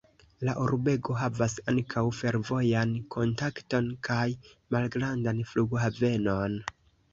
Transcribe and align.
La 0.47 0.53
urbego 0.61 1.17
havas 1.23 1.55
ankaŭ 1.71 2.03
fervojan 2.21 2.95
kontakton 3.17 3.93
kaj 4.09 4.25
malgrandan 4.79 5.45
flughavenon. 5.53 6.61